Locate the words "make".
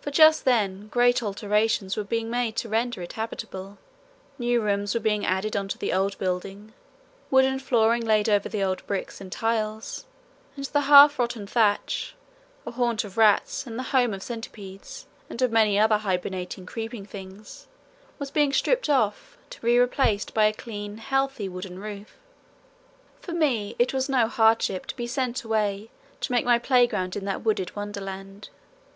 26.32-26.44